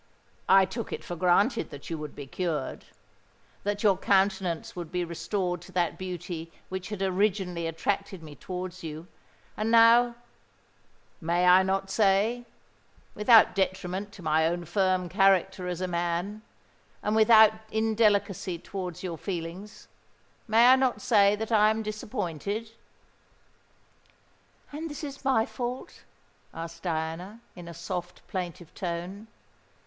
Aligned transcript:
I 0.49 0.65
took 0.65 0.91
it 0.91 1.03
for 1.03 1.15
granted 1.15 1.69
that 1.69 1.91
you 1.91 1.97
would 1.99 2.15
be 2.15 2.25
cured—that 2.25 3.83
your 3.83 3.99
countenance 3.99 4.75
would 4.75 4.91
be 4.91 5.05
restored 5.05 5.61
to 5.61 5.71
that 5.73 5.99
beauty 5.99 6.51
which 6.69 6.89
had 6.89 7.03
originally 7.03 7.67
attracted 7.67 8.23
me 8.23 8.35
towards 8.35 8.81
you;—and 8.83 9.69
now, 9.69 10.15
may 11.21 11.45
I 11.45 11.61
not 11.61 11.91
say—without 11.91 13.53
detriment 13.53 14.11
to 14.13 14.23
my 14.23 14.47
own 14.47 14.65
firm 14.65 15.07
character 15.07 15.67
as 15.67 15.81
a 15.81 15.87
man, 15.87 16.41
and 17.03 17.15
without 17.15 17.53
indelicacy 17.71 18.57
towards 18.57 19.03
your 19.03 19.19
feelings,—may 19.19 20.65
I 20.65 20.75
not 20.77 20.99
say 20.99 21.35
that 21.35 21.51
I 21.51 21.69
am 21.69 21.83
disappointed?" 21.83 22.71
"And 24.71 24.89
is 24.89 25.01
this 25.01 25.23
my 25.23 25.45
fault?" 25.45 26.05
asked 26.55 26.81
Diana, 26.81 27.41
in 27.55 27.67
a 27.67 27.73
soft 27.75 28.27
plaintive 28.27 28.73
tone. 28.73 29.27